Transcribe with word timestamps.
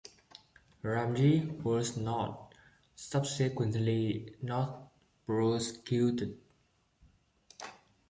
Ramzi 0.83 1.45
was 1.63 1.95
not 1.95 2.55
subsequently 2.95 4.33
not 4.41 4.91
prosecuted. 5.27 6.39